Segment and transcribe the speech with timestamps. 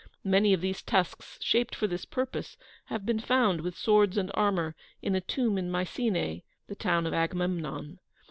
[0.23, 4.73] Many of these tusks, shaped for this purpose, have been found, with swords and armour,
[5.03, 7.99] in a tomb in Mycenae, the town of Agamemnon.